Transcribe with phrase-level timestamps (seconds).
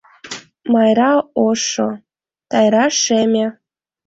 [0.71, 1.11] Майра
[1.47, 1.89] ошо,
[2.49, 3.45] Тайра шеме